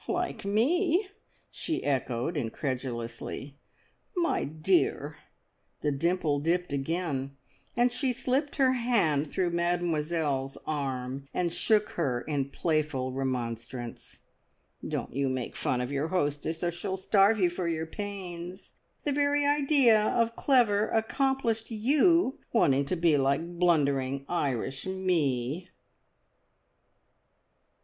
"Like 0.07 0.43
me!" 0.45 1.09
she 1.51 1.83
echoed 1.83 2.35
incredulously. 2.35 3.53
"My 4.17 4.43
dear!" 4.45 5.17
The 5.81 5.91
dimple 5.91 6.39
dipped 6.39 6.73
again, 6.73 7.37
and 7.77 7.93
she 7.93 8.11
slipped 8.11 8.55
her 8.55 8.71
hand 8.73 9.29
through 9.29 9.51
Mademoiselle's 9.51 10.57
arm 10.65 11.27
and 11.35 11.53
shook 11.53 11.89
her 11.89 12.21
in 12.21 12.49
playful 12.49 13.11
remonstrance. 13.13 14.21
"Don't 14.83 15.13
you 15.13 15.29
make 15.29 15.55
fun 15.55 15.81
of 15.81 15.91
your 15.91 16.07
hostess, 16.07 16.63
or 16.63 16.71
she'll 16.71 16.97
starve 16.97 17.37
you 17.37 17.51
for 17.51 17.67
your 17.67 17.85
pains. 17.85 18.71
The 19.03 19.11
very 19.11 19.45
idea 19.45 20.01
of 20.01 20.35
clever, 20.35 20.87
accomplished 20.89 21.69
You 21.69 22.39
wanting 22.51 22.85
to 22.85 22.95
be 22.95 23.17
like 23.17 23.59
blundering 23.59 24.25
Irish 24.27 24.87
Me!" 24.87 25.69